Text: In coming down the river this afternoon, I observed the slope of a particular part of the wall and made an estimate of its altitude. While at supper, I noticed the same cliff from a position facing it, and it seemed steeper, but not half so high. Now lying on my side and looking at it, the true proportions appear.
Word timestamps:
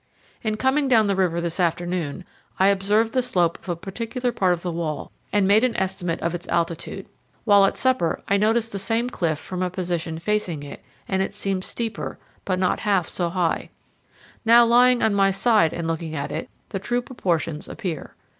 In 0.41 0.57
coming 0.57 0.87
down 0.87 1.05
the 1.05 1.15
river 1.15 1.39
this 1.39 1.59
afternoon, 1.59 2.25
I 2.57 2.69
observed 2.69 3.13
the 3.13 3.21
slope 3.21 3.59
of 3.59 3.69
a 3.69 3.75
particular 3.75 4.31
part 4.31 4.53
of 4.53 4.63
the 4.63 4.71
wall 4.71 5.11
and 5.31 5.47
made 5.47 5.63
an 5.63 5.75
estimate 5.77 6.19
of 6.23 6.33
its 6.33 6.47
altitude. 6.47 7.05
While 7.45 7.65
at 7.65 7.77
supper, 7.77 8.23
I 8.27 8.37
noticed 8.37 8.71
the 8.71 8.79
same 8.79 9.11
cliff 9.11 9.37
from 9.37 9.61
a 9.61 9.69
position 9.69 10.17
facing 10.17 10.63
it, 10.63 10.81
and 11.07 11.21
it 11.21 11.35
seemed 11.35 11.63
steeper, 11.63 12.17
but 12.45 12.57
not 12.57 12.79
half 12.79 13.07
so 13.07 13.29
high. 13.29 13.69
Now 14.43 14.65
lying 14.65 15.03
on 15.03 15.13
my 15.13 15.29
side 15.29 15.71
and 15.71 15.87
looking 15.87 16.15
at 16.15 16.31
it, 16.31 16.49
the 16.69 16.79
true 16.79 17.03
proportions 17.03 17.67
appear. 17.67 18.15